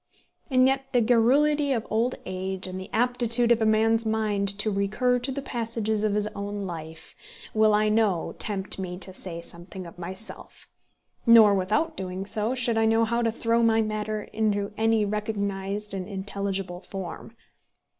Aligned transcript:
And 0.49 0.65
yet 0.65 0.93
the 0.93 0.99
garrulity 1.01 1.71
of 1.73 1.85
old 1.91 2.15
age, 2.25 2.65
and 2.65 2.81
the 2.81 2.89
aptitude 2.91 3.51
of 3.51 3.61
a 3.61 3.67
man's 3.67 4.03
mind 4.03 4.47
to 4.57 4.71
recur 4.71 5.19
to 5.19 5.31
the 5.31 5.43
passages 5.43 6.03
of 6.03 6.15
his 6.15 6.25
own 6.29 6.65
life, 6.65 7.15
will, 7.53 7.75
I 7.75 7.87
know, 7.87 8.33
tempt 8.39 8.79
me 8.79 8.97
to 8.97 9.13
say 9.13 9.41
something 9.41 9.85
of 9.85 9.99
myself; 9.99 10.67
nor, 11.27 11.53
without 11.53 11.95
doing 11.95 12.25
so, 12.25 12.55
should 12.55 12.79
I 12.79 12.87
know 12.87 13.05
how 13.05 13.21
to 13.21 13.31
throw 13.31 13.61
my 13.61 13.83
matter 13.83 14.23
into 14.23 14.71
any 14.75 15.05
recognised 15.05 15.93
and 15.93 16.07
intelligible 16.07 16.79
form. 16.81 17.35